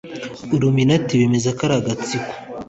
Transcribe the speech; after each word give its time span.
iluminati 0.55 1.19
bemeza 1.19 1.49
ko 1.57 1.61
ari 1.65 1.75
agatsiko 1.79 2.31